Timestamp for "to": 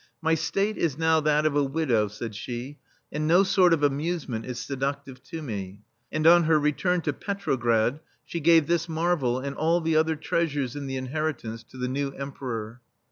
5.25-5.43, 7.01-7.13, 11.65-11.77